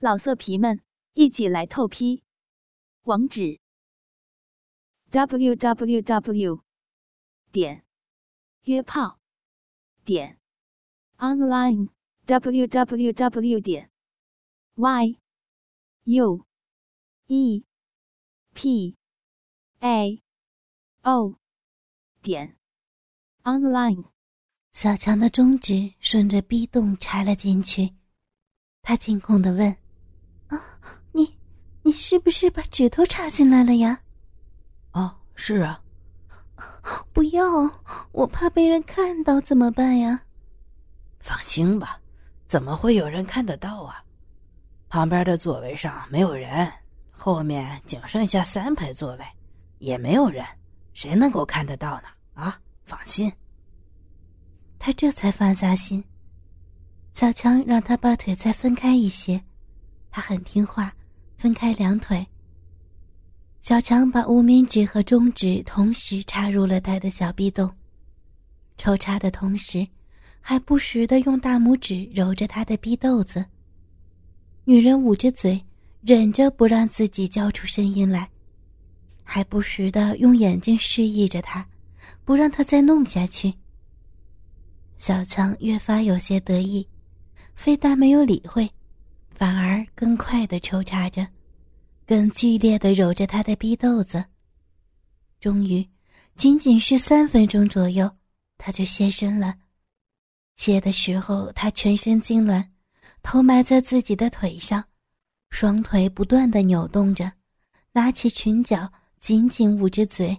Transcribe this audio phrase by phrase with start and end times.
[0.00, 0.80] 老色皮们，
[1.14, 2.22] 一起来透批！
[3.02, 3.58] 网址
[5.10, 6.62] ：w w w
[7.50, 7.84] 点
[8.62, 9.18] 约炮
[10.04, 10.38] 点
[11.16, 11.88] online
[12.26, 13.90] w w w 点
[14.76, 15.18] y
[16.04, 16.46] u
[17.26, 17.64] e
[18.54, 18.96] p
[19.80, 20.22] a
[21.02, 21.40] o
[22.22, 22.56] 点
[23.42, 24.04] online。
[24.70, 27.96] 小强的中指顺着逼洞插了进去，
[28.82, 29.76] 他惊恐的问。
[31.88, 33.98] 你是不是把指头插进来了呀？
[34.92, 35.80] 哦，是啊。
[37.14, 37.42] 不要，
[38.12, 40.20] 我怕被人看到，怎么办呀？
[41.18, 41.98] 放心吧，
[42.46, 44.04] 怎么会有人看得到啊？
[44.90, 46.70] 旁边的座位上没有人，
[47.10, 49.24] 后面仅剩下三排座位，
[49.78, 50.44] 也没有人，
[50.92, 52.08] 谁能够看得到呢？
[52.34, 53.32] 啊，放心。
[54.78, 56.04] 他这才放下心。
[57.14, 59.42] 小强让他把腿再分开一些。
[60.10, 60.92] 他很听话，
[61.38, 62.26] 分开两腿。
[63.60, 67.70] 小强把无名指和中指同时插入了他的小臂洞，
[68.76, 69.86] 抽插的同时，
[70.40, 73.44] 还不时的用大拇指揉着他的逼豆子。
[74.64, 75.64] 女人捂着嘴，
[76.02, 78.28] 忍着不让自己叫出声音来，
[79.22, 81.66] 还不时的用眼睛示意着他，
[82.24, 83.54] 不让他再弄下去。
[84.96, 86.86] 小强越发有些得意，
[87.54, 88.68] 非但没有理会。
[89.38, 91.24] 反而更快的抽插着，
[92.04, 94.24] 更剧烈的揉着他的逼豆子。
[95.38, 95.88] 终于，
[96.34, 98.10] 仅仅是三分钟左右，
[98.56, 99.54] 他就歇身了。
[100.56, 102.66] 歇的时候，他全身痉挛，
[103.22, 104.84] 头埋在自己的腿上，
[105.50, 107.30] 双腿不断的扭动着，
[107.92, 110.36] 拿起裙角紧紧捂着嘴，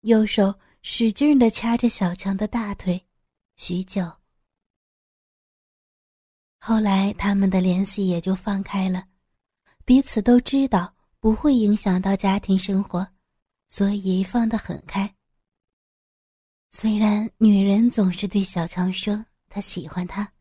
[0.00, 3.04] 右手使劲的掐着小强的大腿，
[3.56, 4.21] 许久。
[6.64, 9.02] 后来，他们的联系也就放开了，
[9.84, 13.04] 彼此都知道不会影响到家庭生活，
[13.66, 15.12] 所以放得很开。
[16.70, 20.32] 虽然女人总是对小强说她喜欢他，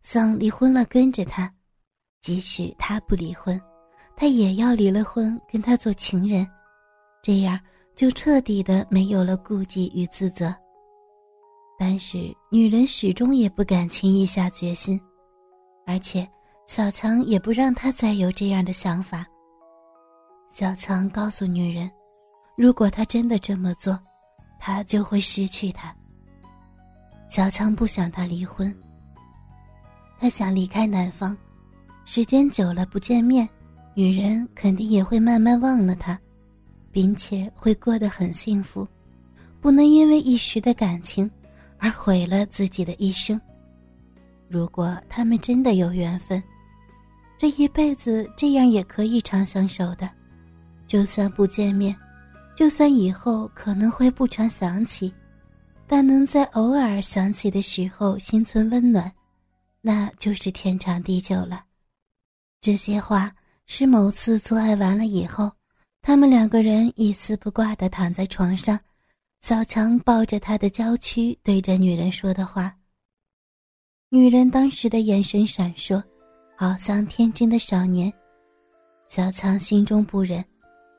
[0.00, 1.54] 想离婚了跟着他，
[2.22, 3.60] 即使他不离婚，
[4.16, 6.48] 他也要离了婚跟他做情人，
[7.22, 7.60] 这样
[7.94, 10.50] 就彻底的没有了顾忌与自责。
[11.78, 14.98] 但是女人始终也不敢轻易下决心。
[15.88, 16.28] 而且，
[16.66, 19.26] 小强也不让他再有这样的想法。
[20.50, 21.90] 小强告诉女人，
[22.58, 23.98] 如果他真的这么做，
[24.60, 25.96] 他就会失去她。
[27.26, 28.76] 小强不想他离婚，
[30.18, 31.34] 他想离开南方，
[32.04, 33.48] 时间久了不见面，
[33.94, 36.20] 女人肯定也会慢慢忘了他，
[36.92, 38.86] 并且会过得很幸福，
[39.58, 41.30] 不能因为一时的感情
[41.78, 43.40] 而毁了自己的一生。
[44.48, 46.42] 如果他们真的有缘分，
[47.36, 50.08] 这一辈子这样也可以长相守的。
[50.86, 51.94] 就算不见面，
[52.56, 55.12] 就算以后可能会不常想起，
[55.86, 59.12] 但能在偶尔想起的时候心存温暖，
[59.82, 61.62] 那就是天长地久了。
[62.60, 63.30] 这些话
[63.66, 65.52] 是某次做爱完了以后，
[66.00, 68.80] 他们两个人一丝不挂的躺在床上，
[69.42, 72.74] 小强抱着他的娇躯对着女人说的话。
[74.10, 76.02] 女人当时的眼神闪烁，
[76.56, 78.10] 好像天真的少年。
[79.06, 80.42] 小强心中不忍，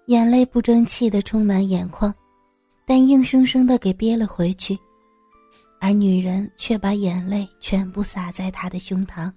[0.06, 2.14] 眼泪不争气的充满眼眶，
[2.86, 4.78] 但硬生生的给憋了回去。
[5.80, 9.32] 而女人却把眼泪全部洒在他的胸膛。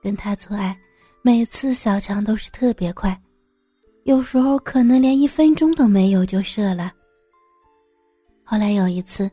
[0.00, 0.78] 跟他做爱，
[1.20, 3.20] 每次小强都是特别快，
[4.04, 6.92] 有时候可能连一分钟都没有就射了。
[8.44, 9.28] 后来有一次，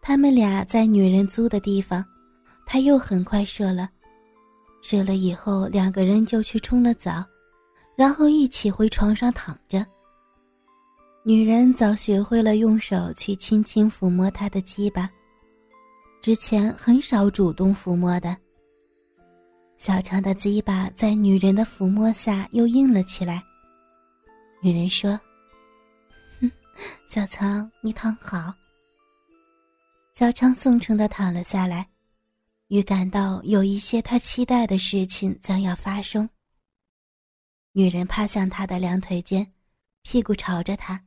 [0.00, 2.04] 他们俩在女人租的地方。
[2.72, 3.90] 他又很快射了，
[4.80, 7.22] 射了以后，两个人就去冲了澡，
[7.94, 9.86] 然后一起回床上躺着。
[11.22, 15.06] 女人早学会了用手去轻轻抚摸他的鸡巴，
[16.22, 18.34] 之前很少主动抚摸的。
[19.76, 23.44] 小强的鸡巴在女人的抚摸下又硬了起来。
[24.62, 25.20] 女人说
[26.40, 26.50] ：“哼，
[27.06, 28.50] 小强，你躺好。”
[30.14, 31.86] 小强宋成的躺了下来。
[32.72, 36.26] 预感到有一些他期待的事情将要发生。
[37.72, 39.52] 女人趴向他的两腿间，
[40.00, 41.04] 屁股朝着他，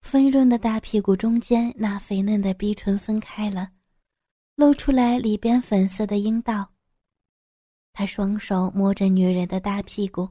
[0.00, 3.72] 丰润的大屁股中间那肥嫩的逼唇分开了，
[4.56, 6.72] 露出来里边粉色的阴道。
[7.92, 10.26] 他双手摸着女人的大屁股，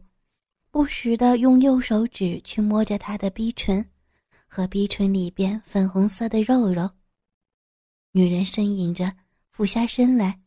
[0.71, 3.87] 不时的用右手指去摸着她的逼唇，
[4.47, 6.89] 和逼唇里边粉红色的肉肉。
[8.13, 9.15] 女人呻吟着。
[9.51, 10.39] 俯下身来，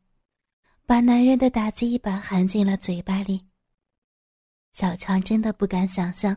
[0.86, 3.38] 把男人的大鸡巴含进了嘴巴里。
[4.72, 6.34] 小强真的不敢想象，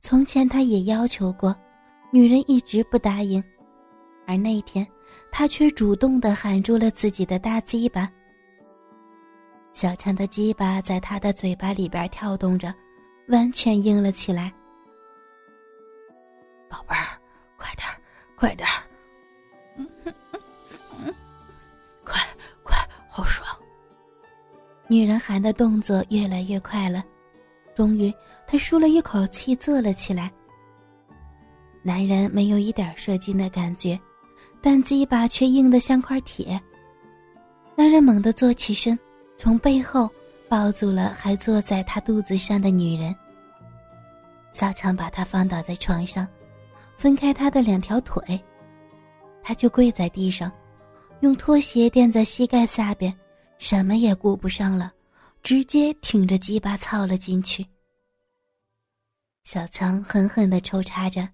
[0.00, 1.54] 从前他也要求过，
[2.10, 3.42] 女人一直不答应，
[4.26, 4.84] 而那天
[5.30, 8.10] 他却主动的含住了自己的大鸡巴。
[9.74, 12.74] 小强的鸡巴在他的嘴巴里边跳动着，
[13.28, 14.52] 完全硬了起来。
[16.66, 17.20] 宝贝儿，
[17.58, 17.86] 快点
[18.36, 18.89] 快点快
[23.10, 23.46] 好爽！
[24.86, 27.04] 女人喊的动作越来越快了，
[27.74, 28.10] 终于，
[28.46, 30.32] 她舒了一口气，坐了起来。
[31.82, 33.98] 男人没有一点射精的感觉，
[34.62, 36.60] 但鸡巴却硬得像块铁。
[37.76, 38.98] 男人猛地坐起身。
[39.36, 40.06] 从背后
[40.50, 43.16] 抱住了还坐在他肚子上的女人。
[44.52, 46.28] 小强把她放倒在床上，
[46.98, 48.38] 分开她的两条腿，
[49.42, 50.52] 他就跪在地上，
[51.20, 53.14] 用拖鞋垫在膝盖下边，
[53.58, 54.92] 什么也顾不上了，
[55.42, 57.66] 直接挺着鸡巴操了进去。
[59.44, 61.28] 小强狠狠地抽插着，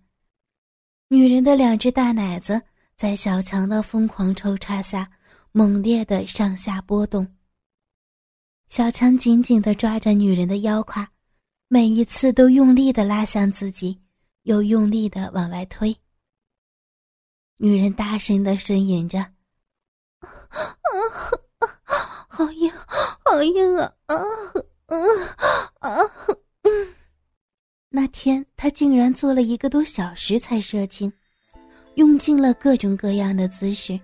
[1.09, 2.61] 女人的两只大奶子
[2.97, 5.09] 在小强的疯狂抽插下，
[5.53, 7.27] 猛烈的上下波动。
[8.69, 11.09] 小强紧紧地抓着女人的腰胯，
[11.69, 13.97] 每一次都用力地拉向自己，
[14.43, 15.97] 又用力地往外推。
[17.59, 19.25] 女人大声地呻吟着
[20.51, 20.61] ：“啊
[22.29, 22.71] 好硬，
[23.25, 24.15] 好硬啊！”啊
[24.87, 24.97] 啊
[25.81, 25.91] 啊！
[27.89, 31.11] 那天他竟然做了一个多小时才射精，
[31.95, 33.99] 用尽了各种各样的姿势，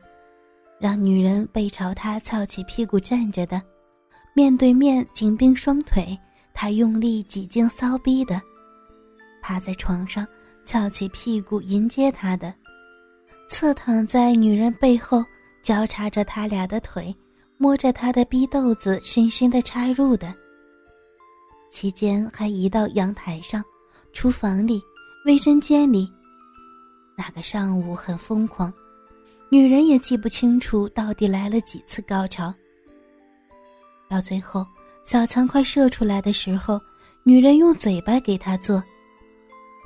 [0.81, 3.61] 让女人背朝他翘起屁股站着的。
[4.35, 6.19] 面对面紧并双腿，
[6.55, 8.41] 他用力挤进骚逼的；
[9.43, 10.27] 趴在床上
[10.65, 12.50] 翘起屁股迎接他的；
[13.47, 15.23] 侧躺在女人背后
[15.62, 17.14] 交叉着他俩的腿，
[17.56, 20.35] 摸着他的逼豆子深深的插入的。
[21.70, 23.64] 期间还移到阳台上、
[24.12, 24.82] 厨房里、
[25.25, 26.11] 卫生间里。
[27.17, 28.73] 那个上午很疯狂，
[29.49, 32.53] 女人也记不清楚到底来了几次高潮。
[34.08, 34.67] 到最后，
[35.05, 36.81] 小强快射出来的时候，
[37.23, 38.82] 女人用嘴巴给他做。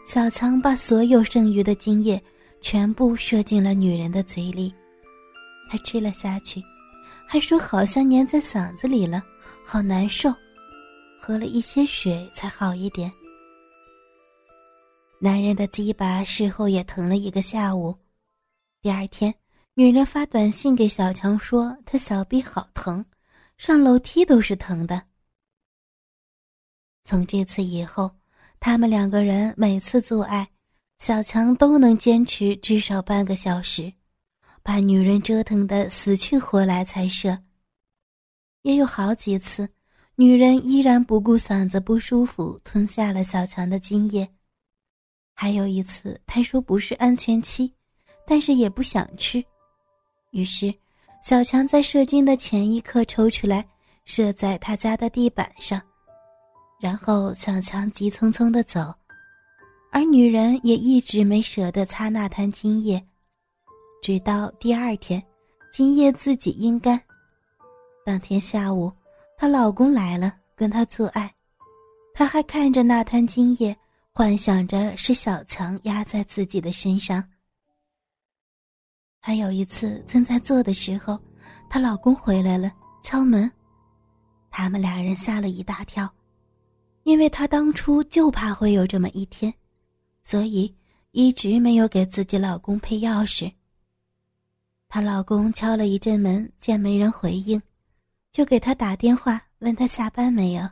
[0.07, 2.21] 小强把所有剩余的精液
[2.61, 4.73] 全部射进了女人的嘴里，
[5.69, 6.63] 他吃了下去，
[7.27, 9.23] 还说好像粘在嗓子里了，
[9.65, 10.33] 好难受。
[11.19, 13.13] 喝了一些水才好一点。
[15.19, 17.97] 男人的鸡巴事后也疼了一个下午。
[18.83, 19.35] 第二天，
[19.75, 23.05] 女人发短信给小强说，她小臂好疼。
[23.57, 25.03] 上楼梯都是疼的。
[27.03, 28.15] 从这次以后，
[28.61, 30.47] 他们两个人每次做爱，
[30.99, 33.91] 小强都能坚持至少半个小时，
[34.67, 37.39] 把女人折腾的死去活来才射。
[38.63, 39.69] 也有好几次，
[40.17, 44.29] 女人依然不顾嗓子不舒服，吞下了小强的精液。
[45.33, 47.73] 还有一次，她说不是安全期，
[48.27, 49.41] 但是也不想吃，
[50.33, 50.75] 于是。
[51.23, 53.65] 小强在射精的前一刻抽出来，
[54.05, 55.81] 射在他家的地板上，
[56.81, 58.95] 然后小强急匆匆的走，
[59.91, 63.05] 而女人也一直没舍得擦那滩精液，
[64.03, 65.23] 直到第二天，
[65.73, 67.01] 精液自己阴干。
[68.05, 68.93] 当天下午，
[69.37, 71.35] 她老公来了，跟她做爱，
[72.15, 73.77] 她还看着那滩精液，
[74.13, 77.23] 幻想着是小强压在自己的身上。
[79.19, 81.19] 还有一次，正在做的时候，
[81.69, 82.73] 她老公回来了，
[83.03, 83.51] 敲门。
[84.51, 86.09] 他们俩人吓了一大跳，
[87.03, 89.53] 因为她当初就怕会有这么一天，
[90.23, 90.73] 所以
[91.11, 93.53] 一直没有给自己老公配钥匙。
[94.97, 97.61] 她老公敲了一阵门，见没人回应，
[98.33, 100.67] 就给她打电话问她下班没有。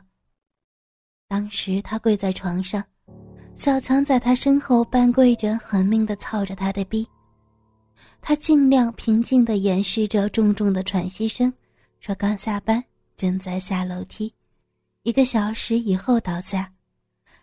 [1.27, 2.83] 当时她跪在床上，
[3.55, 7.07] 小强在她身后半跪着，狠命的操着她的逼。
[8.19, 11.53] 他尽量平静地掩饰着重重的喘息声，
[11.99, 12.83] 说：“刚下班，
[13.15, 14.33] 正在下楼梯，
[15.03, 16.73] 一个小时以后到家，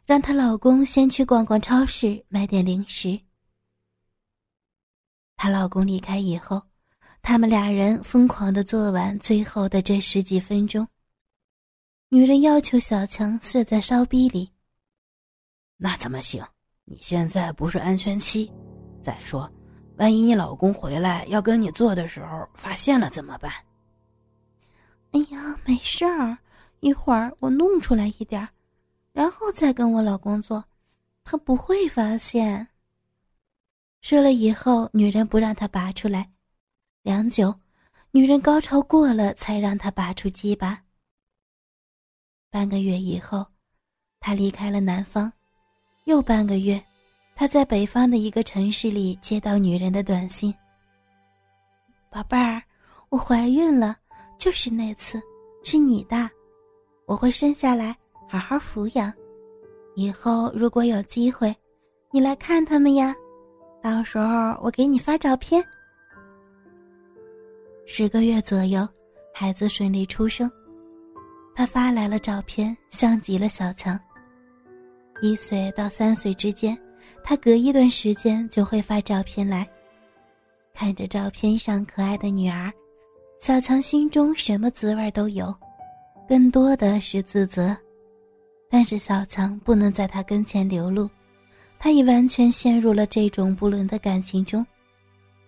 [0.05, 3.21] 让她老公先去逛逛超市，买点零食。”
[5.39, 6.61] 她老公离开以后，
[7.23, 10.87] 他们俩人疯狂的做完最后的这十几分钟。
[12.09, 14.51] 女人要求小强射在烧逼里，
[15.77, 16.45] 那怎么行？
[16.85, 18.53] 你现在不是安全期，
[19.01, 19.51] 再说。
[19.97, 23.53] 万一你老公回来要跟你做的时候发现了怎么办？
[25.13, 26.37] 哎呀，没事儿，
[26.81, 28.47] 一会儿我弄出来一点
[29.13, 30.65] 然后再跟我老公做，
[31.23, 32.67] 他不会发现。
[34.01, 36.29] 说了以后，女人不让他拔出来，
[37.03, 37.53] 良久，
[38.13, 40.81] 女人高潮过了才让他拔出鸡巴。
[42.49, 43.45] 半个月以后，
[44.21, 45.33] 他离开了南方，
[46.05, 46.81] 又半个月，
[47.35, 50.55] 他在北方的一个城市里接到女人的短信
[52.09, 52.63] ：“宝贝儿，
[53.09, 53.97] 我怀孕了，
[54.39, 55.21] 就是那次，
[55.65, 56.31] 是你的，
[57.07, 57.97] 我会生下来，
[58.29, 59.13] 好好抚养。
[59.97, 61.53] 以后如果有机会，
[62.13, 63.13] 你来看他们呀，
[63.83, 65.61] 到时候我给你发照片。”
[67.85, 68.89] 十个月左右，
[69.35, 70.51] 孩子顺利出生。
[71.55, 73.99] 他发来了照片，像极了小强。
[75.21, 76.79] 一岁到三岁之间，
[77.23, 79.69] 他隔一段时间就会发照片来。
[80.73, 82.73] 看着照片上可爱的女儿，
[83.39, 85.55] 小强心中什么滋味都有，
[86.29, 87.77] 更多的是自责。
[88.71, 91.11] 但是小强不能在他跟前流露，
[91.79, 94.65] 他已完全陷入了这种不伦的感情中，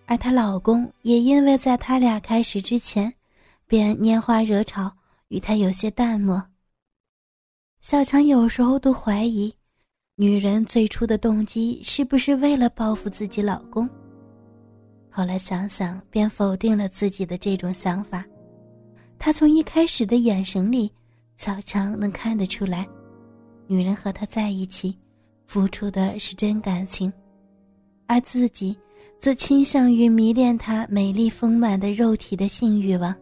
[0.05, 3.13] 而她老公也因为在他俩开始之前，
[3.67, 4.91] 便拈花惹草。
[5.29, 6.41] 与她有些淡漠。
[7.81, 9.51] 小强有时候都怀疑，
[10.15, 13.89] 女人最初的动机是不是为了报复自己老公？
[15.09, 18.23] 后来想想，便否定了自己的这种想法。
[19.17, 20.93] 他从一开始的眼神里，
[21.37, 22.87] 小强能看得出来，
[23.65, 24.95] 女人和他在一起，
[25.47, 27.11] 付出的是真感情，
[28.05, 28.77] 而自己
[29.19, 33.15] 则倾向于迷恋她美丽丰满的肉体的性欲望。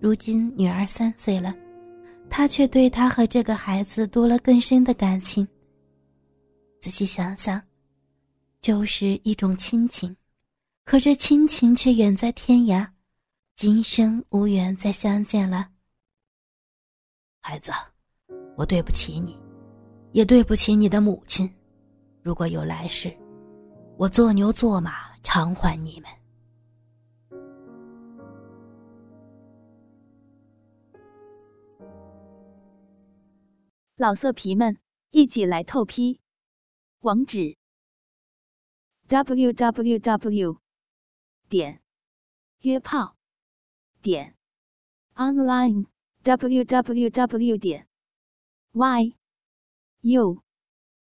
[0.00, 1.54] 如今女儿三岁了，
[2.28, 5.46] 他却对她和这个孩子多了更深的感情。
[6.80, 7.62] 仔细想想，
[8.60, 10.16] 就是一种亲情，
[10.84, 12.84] 可这亲情却远在天涯，
[13.54, 15.68] 今生无缘再相见了。
[17.40, 17.70] 孩子，
[18.56, 19.38] 我对不起你，
[20.12, 21.48] 也对不起你的母亲。
[22.22, 23.12] 如果有来世，
[23.98, 26.10] 我做牛做马偿还你们。
[33.96, 34.78] 老色皮们，
[35.10, 36.20] 一起来透批！
[37.00, 37.56] 网址
[39.06, 40.60] ：w w w
[41.48, 41.82] 点
[42.60, 43.16] 约炮
[44.00, 44.36] 点
[45.14, 45.86] online
[46.22, 47.86] w w w 点
[48.72, 49.16] y
[50.00, 50.42] u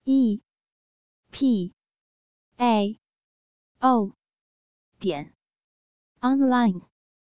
[0.04, 0.40] e
[1.30, 1.74] p
[2.62, 2.96] a.
[3.80, 4.14] O.
[5.00, 5.34] 点。
[6.20, 6.91] Online。